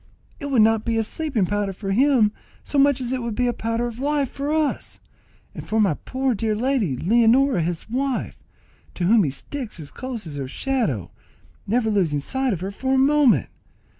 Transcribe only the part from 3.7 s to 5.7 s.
of life for all of us, and